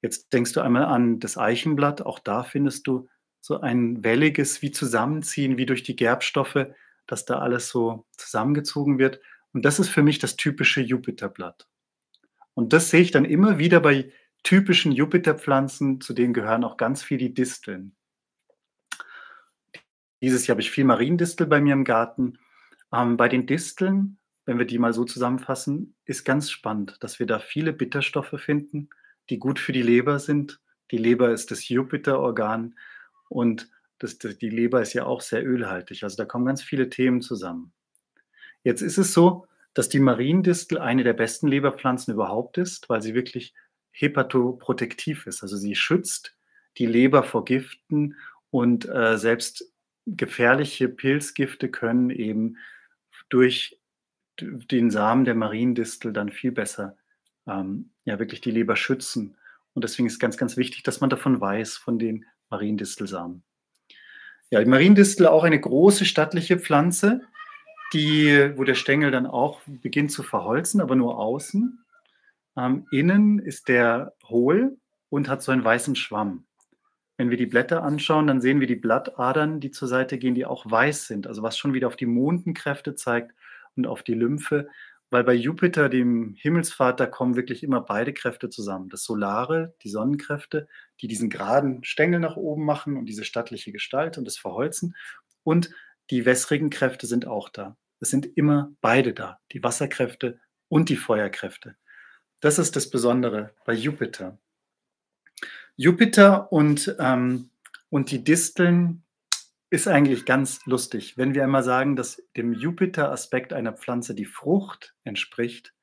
[0.01, 3.07] Jetzt denkst du einmal an das Eichenblatt, auch da findest du
[3.39, 6.67] so ein welliges wie Zusammenziehen, wie durch die Gerbstoffe,
[7.07, 9.19] dass da alles so zusammengezogen wird.
[9.51, 11.67] Und das ist für mich das typische Jupiterblatt.
[12.53, 14.11] Und das sehe ich dann immer wieder bei
[14.43, 17.95] typischen Jupiterpflanzen, zu denen gehören auch ganz viele die Disteln.
[20.23, 22.39] Dieses Jahr habe ich viel Mariendistel bei mir im Garten.
[22.93, 27.25] Ähm, bei den Disteln, wenn wir die mal so zusammenfassen, ist ganz spannend, dass wir
[27.25, 28.89] da viele Bitterstoffe finden,
[29.29, 30.61] die gut für die Leber sind.
[30.91, 32.75] Die Leber ist das Jupiterorgan
[33.27, 36.05] und das, die Leber ist ja auch sehr ölhaltig.
[36.05, 37.73] Also da kommen ganz viele Themen zusammen.
[38.63, 43.13] Jetzt ist es so, dass die Mariendistel eine der besten Leberpflanzen überhaupt ist, weil sie
[43.13, 43.53] wirklich
[43.91, 45.43] hepatoprotektiv ist.
[45.43, 46.37] Also sie schützt
[46.77, 48.15] die Leber vor Giften
[48.51, 49.72] und äh, selbst
[50.05, 52.57] gefährliche Pilzgifte können eben
[53.29, 53.79] durch
[54.39, 56.97] den Samen der Mariendistel dann viel besser
[57.47, 59.37] ähm, ja wirklich die Leber schützen.
[59.73, 63.43] Und deswegen ist ganz, ganz wichtig, dass man davon weiß, von den Mariendistelsamen.
[64.49, 67.21] Ja, die Mariendistel auch eine große stattliche Pflanze,
[67.93, 71.83] die, wo der Stängel dann auch beginnt zu verholzen, aber nur außen.
[72.55, 74.77] Ähm, innen ist der hohl
[75.09, 76.45] und hat so einen weißen Schwamm.
[77.17, 80.45] Wenn wir die Blätter anschauen, dann sehen wir die Blattadern, die zur Seite gehen, die
[80.45, 81.27] auch weiß sind.
[81.27, 83.33] Also was schon wieder auf die Mondenkräfte zeigt
[83.75, 84.67] und auf die Lymphe,
[85.13, 88.89] weil bei Jupiter, dem Himmelsvater, kommen wirklich immer beide Kräfte zusammen.
[88.89, 90.67] Das Solare, die Sonnenkräfte,
[91.01, 94.95] die diesen geraden Stängel nach oben machen und diese stattliche Gestalt und das Verholzen.
[95.43, 95.69] Und
[96.09, 97.77] die wässrigen Kräfte sind auch da.
[97.99, 101.75] Es sind immer beide da, die Wasserkräfte und die Feuerkräfte.
[102.39, 104.39] Das ist das Besondere bei Jupiter.
[105.75, 107.49] Jupiter und, ähm,
[107.89, 109.03] und die Disteln
[109.69, 111.17] ist eigentlich ganz lustig.
[111.17, 115.73] Wenn wir einmal sagen, dass dem Jupiter-Aspekt einer Pflanze die Frucht entspricht,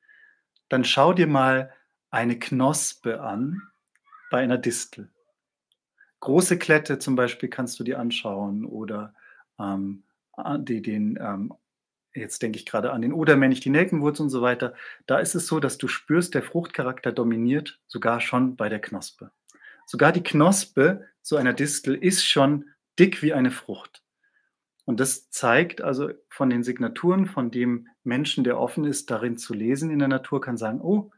[0.69, 1.73] dann schau dir mal
[2.11, 3.63] eine Knospe an
[4.31, 5.11] bei einer Distel.
[6.21, 9.13] Große Klette zum Beispiel kannst du dir anschauen oder
[9.59, 10.05] ähm,
[10.59, 11.53] die, den, ähm,
[12.15, 14.75] jetzt denke ich gerade an den Odermännich, die Nelkenwurz und so weiter.
[15.07, 19.33] Da ist es so, dass du spürst, der Fruchtcharakter dominiert sogar schon bei der Knospe.
[19.91, 24.05] Sogar die Knospe so einer Distel ist schon dick wie eine Frucht.
[24.85, 29.53] Und das zeigt also von den Signaturen, von dem Menschen, der offen ist, darin zu
[29.53, 31.11] lesen in der Natur, kann sagen, oh,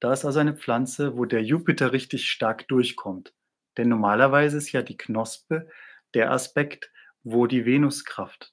[0.00, 3.32] da ist also eine Pflanze, wo der Jupiter richtig stark durchkommt.
[3.76, 5.68] Denn normalerweise ist ja die Knospe
[6.14, 6.90] der Aspekt,
[7.22, 8.52] wo die Venuskraft,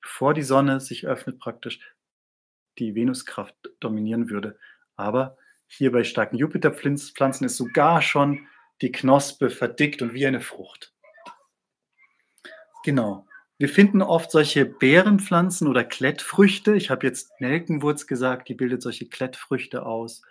[0.00, 1.78] bevor die Sonne sich öffnet praktisch,
[2.76, 4.58] die Venuskraft dominieren würde.
[4.96, 5.36] Aber
[5.68, 8.48] hier bei starken Jupiterpflanzen ist sogar schon
[8.82, 10.92] die Knospe verdickt und wie eine Frucht.
[12.84, 13.26] Genau.
[13.58, 16.74] Wir finden oft solche Beerenpflanzen oder Klettfrüchte.
[16.74, 20.22] Ich habe jetzt Nelkenwurz gesagt, die bildet solche Klettfrüchte aus.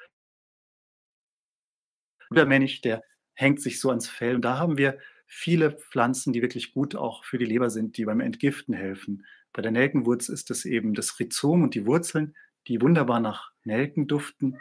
[2.29, 4.35] Der Mensch, der hängt sich so ans Fell.
[4.35, 8.03] Und da haben wir viele Pflanzen, die wirklich gut auch für die Leber sind, die
[8.03, 9.25] beim Entgiften helfen.
[9.53, 12.35] Bei der Nelkenwurz ist es eben das Rhizom und die Wurzeln,
[12.67, 14.59] die wunderbar nach Nelken duften,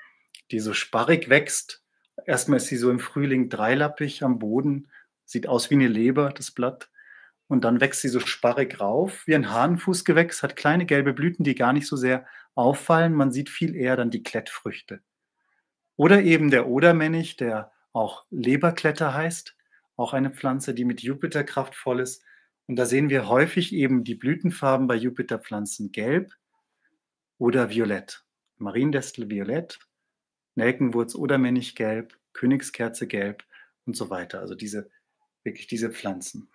[0.53, 1.83] die so sparrig wächst.
[2.27, 4.89] Erstmal ist sie so im Frühling dreilappig am Boden,
[5.25, 6.91] sieht aus wie eine Leber, das Blatt
[7.51, 11.57] und dann wächst sie so sparrig rauf, wie ein Hahnenfußgewächs, hat kleine gelbe Blüten, die
[11.57, 13.13] gar nicht so sehr auffallen.
[13.13, 15.01] Man sieht viel eher dann die Klettfrüchte.
[15.97, 19.57] Oder eben der Odermännich, der auch Leberkletter heißt,
[19.97, 22.23] auch eine Pflanze, die mit Jupiter kraftvoll ist.
[22.69, 26.33] Und da sehen wir häufig eben die Blütenfarben bei Jupiterpflanzen gelb
[27.37, 28.25] oder violett.
[28.59, 29.81] Mariendestel violett,
[30.55, 33.45] Nelkenwurz Odermännich gelb, Königskerze gelb
[33.87, 34.41] und so weiter.
[34.41, 34.91] Also diese,
[35.43, 36.49] wirklich diese Pflanzen.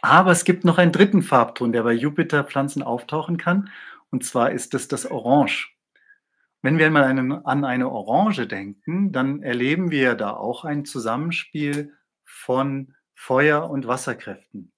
[0.00, 3.70] Aber es gibt noch einen dritten Farbton, der bei Jupiterpflanzen auftauchen kann.
[4.10, 5.76] Und zwar ist es das Orange.
[6.60, 11.92] Wenn wir mal einen, an eine Orange denken, dann erleben wir da auch ein Zusammenspiel
[12.24, 14.72] von Feuer- und Wasserkräften.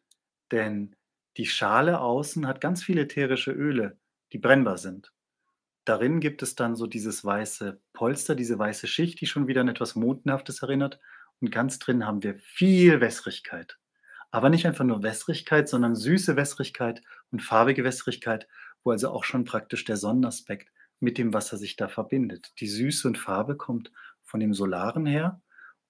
[0.51, 0.95] Denn
[1.39, 3.97] die Schale außen hat ganz viele ätherische Öle,
[4.33, 5.14] die brennbar sind.
[5.85, 9.69] Darin gibt es dann so dieses weiße Polster, diese weiße Schicht, die schon wieder an
[9.69, 10.99] etwas Mondhaftes erinnert.
[11.41, 13.79] Und ganz drin haben wir viel Wässrigkeit.
[14.31, 18.49] Aber nicht einfach nur Wässrigkeit, sondern süße Wässrigkeit und farbige Wässrigkeit,
[18.83, 20.71] wo also auch schon praktisch der Sonnenaspekt
[21.01, 22.53] mit dem Wasser sich da verbindet.
[22.61, 23.93] Die Süße und Farbe kommt
[24.23, 25.41] von dem Solaren her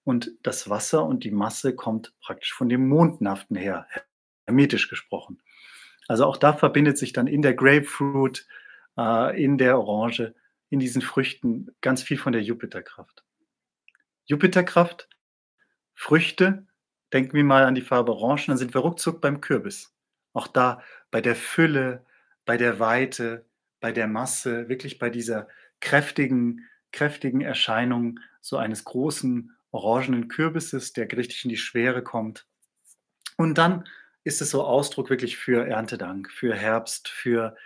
[0.03, 3.87] und das Wasser und die Masse kommt praktisch von dem Mondnaften her,
[4.47, 5.41] hermetisch gesprochen.
[6.09, 8.47] Also auch da verbindet sich dann in der Grapefruit,
[8.99, 10.35] äh, in der Orange,
[10.71, 13.25] in diesen Früchten ganz viel von der Jupiterkraft.
[14.27, 15.09] Jupiterkraft,
[15.95, 16.67] Früchte,
[17.15, 19.95] Denken wir mal an die Farbe Orange, dann sind wir ruckzuck beim Kürbis.
[20.33, 22.05] Auch da bei der Fülle,
[22.45, 23.47] bei der Weite,
[23.79, 25.47] bei der Masse, wirklich bei dieser
[25.79, 32.49] kräftigen, kräftigen Erscheinung so eines großen orangenen Kürbisses, der richtig in die Schwere kommt.
[33.37, 33.85] Und dann
[34.25, 37.57] ist es so Ausdruck wirklich für Erntedank, für Herbst, für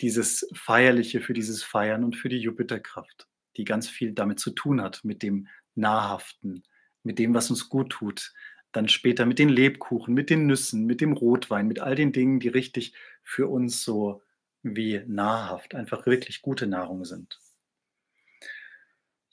[0.00, 4.80] dieses Feierliche, für dieses Feiern und für die Jupiterkraft, die ganz viel damit zu tun
[4.80, 6.64] hat, mit dem Nahrhaften,
[7.02, 8.32] mit dem, was uns gut tut,
[8.72, 12.40] dann später mit den Lebkuchen, mit den Nüssen, mit dem Rotwein, mit all den Dingen,
[12.40, 14.22] die richtig für uns so
[14.62, 17.38] wie nahrhaft, einfach wirklich gute Nahrung sind.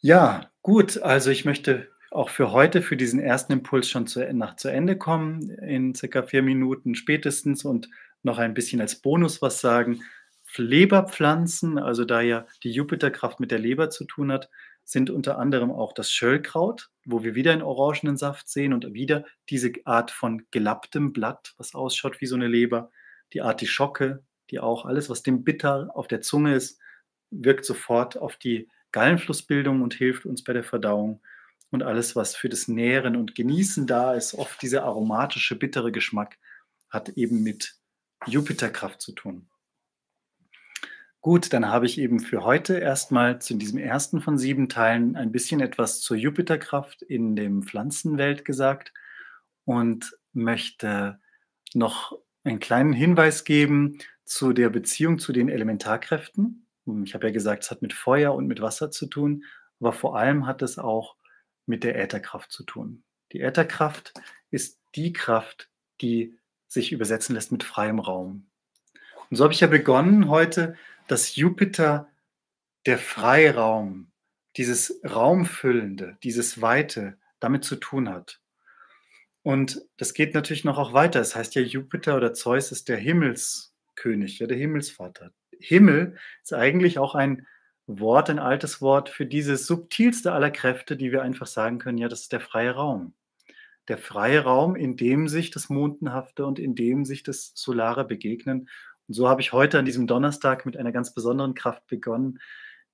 [0.02, 4.58] Ja, gut, also ich möchte auch für heute, für diesen ersten Impuls schon zu, nach
[4.58, 7.90] zu Ende kommen, in circa vier Minuten spätestens und
[8.22, 10.02] noch ein bisschen als Bonus was sagen.
[10.58, 14.50] Leberpflanzen, also da ja die Jupiterkraft mit der Leber zu tun hat,
[14.84, 19.26] sind unter anderem auch das Schöllkraut, wo wir wieder einen orangenen Saft sehen und wieder
[19.50, 22.92] diese Art von gelapptem Blatt, was ausschaut wie so eine Leber,
[23.34, 26.80] die Artischocke, die auch alles, was dem bitter auf der Zunge ist,
[27.30, 31.22] wirkt sofort auf die Gallenflussbildung und hilft uns bei der Verdauung.
[31.70, 36.38] Und alles, was für das Nähren und Genießen da ist, oft dieser aromatische, bittere Geschmack,
[36.90, 37.76] hat eben mit
[38.28, 39.48] Jupiterkraft zu tun.
[41.24, 45.32] Gut, dann habe ich eben für heute erstmal zu diesem ersten von sieben Teilen ein
[45.32, 48.92] bisschen etwas zur Jupiterkraft in dem Pflanzenwelt gesagt
[49.64, 51.20] und möchte
[51.76, 56.66] noch einen kleinen Hinweis geben zu der Beziehung zu den Elementarkräften.
[57.04, 59.44] Ich habe ja gesagt, es hat mit Feuer und mit Wasser zu tun,
[59.80, 61.18] aber vor allem hat es auch
[61.68, 63.04] mit der Ätherkraft zu tun.
[63.32, 64.14] Die Ätherkraft
[64.50, 65.70] ist die Kraft,
[66.02, 66.36] die
[66.68, 68.48] sich übersetzen lässt mit freiem Raum.
[69.30, 70.76] Und so habe ich ja begonnen heute,
[71.08, 72.10] dass Jupiter
[72.86, 74.12] der Freiraum,
[74.58, 78.42] dieses Raumfüllende, dieses Weite damit zu tun hat.
[79.44, 81.20] Und das geht natürlich noch auch weiter.
[81.20, 85.32] Es das heißt ja, Jupiter oder Zeus ist der Himmelskönig, ja, der Himmelsvater.
[85.60, 87.48] Himmel ist eigentlich auch ein
[87.88, 92.08] Wort, ein altes Wort für diese subtilste aller Kräfte, die wir einfach sagen können, ja,
[92.08, 93.14] das ist der freie Raum.
[93.88, 98.70] Der freie Raum, in dem sich das Mondenhafte und in dem sich das Solare begegnen.
[99.08, 102.40] Und so habe ich heute an diesem Donnerstag mit einer ganz besonderen Kraft begonnen,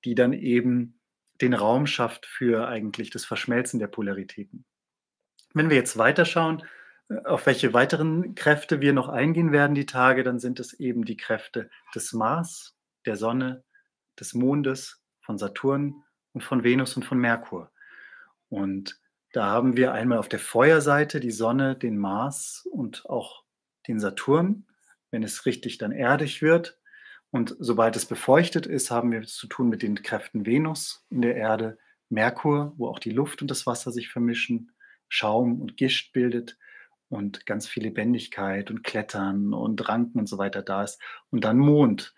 [0.05, 0.99] die dann eben
[1.41, 4.65] den Raum schafft für eigentlich das Verschmelzen der Polaritäten.
[5.53, 6.63] Wenn wir jetzt weiterschauen,
[7.09, 11.05] äh, auf welche weiteren Kräfte wir noch eingehen werden die Tage, dann sind es eben
[11.05, 13.63] die Kräfte des Mars, der Sonne,
[14.19, 17.71] des Mondes, von Saturn und von Venus und von Merkur.
[18.49, 18.99] Und
[19.33, 23.43] da haben wir einmal auf der Feuerseite die Sonne, den Mars und auch
[23.87, 24.65] den Saturn,
[25.11, 26.77] wenn es richtig dann erdig wird.
[27.31, 31.21] Und sobald es befeuchtet ist, haben wir es zu tun mit den Kräften Venus in
[31.21, 31.77] der Erde,
[32.09, 34.71] Merkur, wo auch die Luft und das Wasser sich vermischen,
[35.09, 36.57] Schaum und Gischt bildet
[37.09, 41.01] und ganz viel Lebendigkeit und Klettern und Ranken und so weiter da ist.
[41.29, 42.13] Und dann Mond.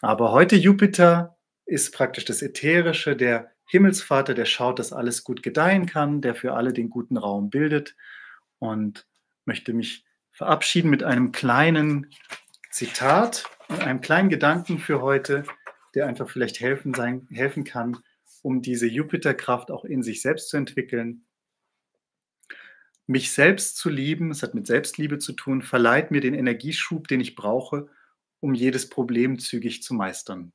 [0.00, 5.86] Aber heute Jupiter ist praktisch das Ätherische, der Himmelsvater, der schaut, dass alles gut gedeihen
[5.86, 7.96] kann, der für alle den guten Raum bildet
[8.58, 9.06] und
[9.46, 12.10] möchte mich verabschieden mit einem kleinen
[12.70, 15.44] Zitat und einem kleinen Gedanken für heute,
[15.94, 17.98] der einfach vielleicht helfen, sein, helfen kann,
[18.42, 21.24] um diese Jupiterkraft auch in sich selbst zu entwickeln
[23.06, 27.20] mich selbst zu lieben, es hat mit Selbstliebe zu tun, verleiht mir den Energieschub, den
[27.20, 27.88] ich brauche,
[28.40, 30.52] um jedes Problem zügig zu meistern.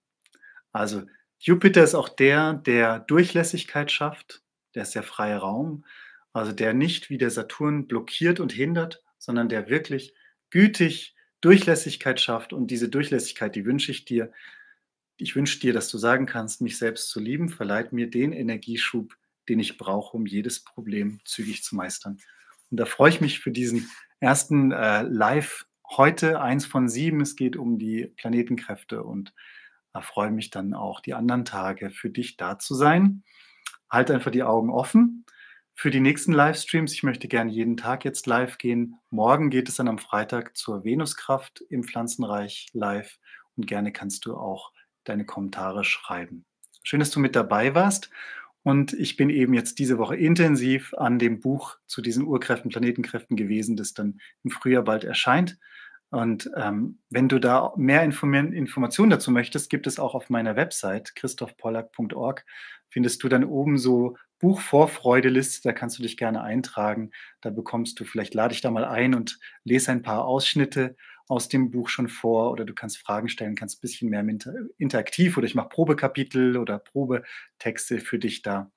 [0.72, 1.04] Also
[1.40, 4.44] Jupiter ist auch der, der Durchlässigkeit schafft,
[4.76, 5.86] der ist der freie Raum,
[6.34, 10.14] also der nicht wie der Saturn blockiert und hindert, sondern der wirklich
[10.50, 14.32] gütig Durchlässigkeit schafft und diese Durchlässigkeit, die wünsche ich dir.
[15.18, 19.16] Ich wünsche dir, dass du sagen kannst, mich selbst zu lieben, verleiht mir den Energieschub,
[19.50, 22.20] den ich brauche, um jedes Problem zügig zu meistern.
[22.70, 27.22] Und da freue ich mich für diesen ersten äh, Live heute, eins von sieben.
[27.22, 29.34] Es geht um die Planetenkräfte und
[29.94, 33.24] da freue mich dann auch die anderen Tage für dich da zu sein.
[33.90, 35.26] Halt einfach die Augen offen
[35.78, 36.92] für die nächsten Livestreams.
[36.92, 38.96] Ich möchte gerne jeden Tag jetzt live gehen.
[39.12, 43.20] Morgen geht es dann am Freitag zur Venuskraft im Pflanzenreich live
[43.56, 44.72] und gerne kannst du auch
[45.04, 46.46] deine Kommentare schreiben.
[46.82, 48.10] Schön, dass du mit dabei warst.
[48.63, 53.38] Und ich bin eben jetzt diese Woche intensiv an dem Buch zu diesen Urkräften, Planetenkräften
[53.38, 55.60] gewesen, das dann im Frühjahr bald erscheint.
[56.10, 60.56] Und ähm, wenn du da mehr Inform Informationen dazu möchtest, gibt es auch auf meiner
[60.56, 62.46] Website christophpollack.org,
[62.90, 67.12] findest du dann oben so Buchvorfreudeliste, da kannst du dich gerne eintragen.
[67.41, 70.95] Da bekommst du, vielleicht lade ich da mal ein und lese ein paar Ausschnitte
[71.28, 74.26] aus dem Buch schon vor oder du kannst Fragen stellen, kannst ein bisschen mehr
[74.78, 78.71] interaktiv oder ich mache Probekapitel oder Probetexte für dich da.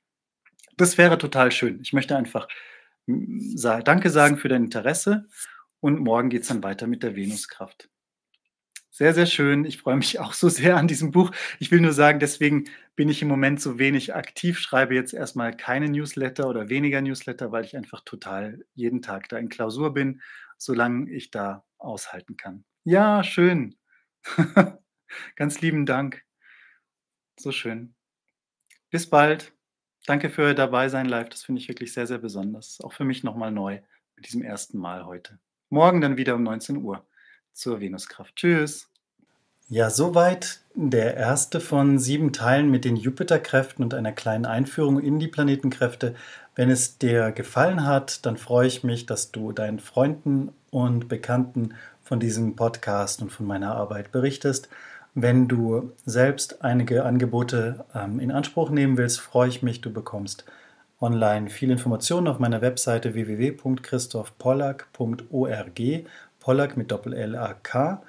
[0.77, 1.81] Das wäre total schön.
[1.83, 2.49] Ich möchte einfach
[3.07, 5.27] Danke sagen für dein Interesse
[5.81, 7.89] und morgen geht es dann weiter mit der Venuskraft.
[8.93, 9.65] Sehr, sehr schön.
[9.65, 11.31] Ich freue mich auch so sehr an diesem Buch.
[11.59, 12.65] Ich will nur sagen, deswegen
[12.97, 17.53] bin ich im Moment so wenig aktiv, schreibe jetzt erstmal keine Newsletter oder weniger Newsletter,
[17.53, 20.21] weil ich einfach total jeden Tag da in Klausur bin,
[20.59, 22.65] solange ich da aushalten kann.
[22.85, 23.77] Ja, schön.
[25.37, 26.25] Ganz lieben Dank.
[27.39, 27.95] So schön.
[28.91, 29.53] Bis bald.
[30.07, 31.29] Danke für dabei sein live.
[31.29, 32.81] Das finde ich wirklich sehr, sehr besonders.
[32.81, 33.81] Auch für mich nochmal neu
[34.17, 35.39] mit diesem ersten Mal heute.
[35.69, 37.07] Morgen dann wieder um 19 Uhr
[37.53, 38.35] zur Venuskraft.
[38.37, 38.89] Tschüss.
[39.69, 45.21] Ja, soweit der erste von sieben Teilen mit den Jupiterkräften und einer kleinen Einführung in
[45.21, 46.17] die Planetenkräfte.
[46.57, 51.75] Wenn es dir gefallen hat, dann freue ich mich, dass du deinen Freunden und Bekannten
[52.03, 54.69] von diesem Podcast und von meiner Arbeit berichtest.
[55.15, 60.45] Wenn du selbst einige Angebote ähm, in Anspruch nehmen willst, freue ich mich, du bekommst
[61.01, 66.05] online viele Informationen auf meiner Webseite www.christophpollack.org,
[66.41, 68.03] Pollack mit Doppel-L-A-K.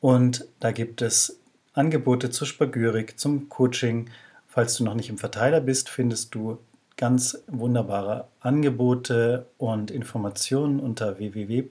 [0.00, 1.40] Und da gibt es
[1.74, 4.08] Angebote zur Spagyrik, zum Coaching.
[4.46, 6.58] Falls du noch nicht im Verteiler bist, findest du
[6.96, 11.64] ganz wunderbare Angebote und Informationen unter www.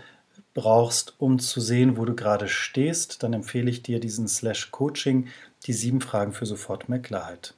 [0.53, 5.27] brauchst, um zu sehen, wo du gerade stehst, dann empfehle ich dir diesen Slash Coaching,
[5.65, 7.53] die sieben Fragen für sofort mehr Klarheit.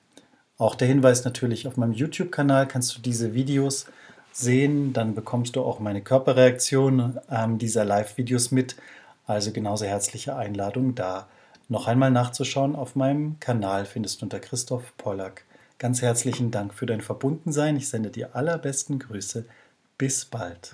[0.57, 3.87] Auch der Hinweis natürlich auf meinem YouTube-Kanal kannst du diese Videos
[4.31, 8.75] sehen, dann bekommst du auch meine Körperreaktion ähm, dieser Live-Videos mit.
[9.25, 11.27] Also genauso herzliche Einladung da.
[11.69, 15.45] Noch einmal nachzuschauen auf meinem Kanal findest du unter Christoph Pollack.
[15.79, 17.75] Ganz herzlichen Dank für dein Verbundensein.
[17.75, 19.45] Ich sende dir allerbesten Grüße.
[19.97, 20.71] Bis bald.